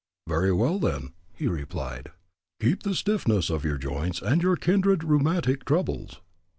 "Very 0.27 0.51
well, 0.51 0.79
then," 0.79 1.13
he 1.35 1.45
replied, 1.47 2.09
"keep 2.59 2.81
the 2.81 2.95
stiffness 2.95 3.51
of 3.51 3.63
your 3.63 3.77
joints 3.77 4.19
and 4.19 4.41
your 4.41 4.55
kindred 4.55 5.03
rheumatic 5.03 5.63
troubles." 5.63 6.21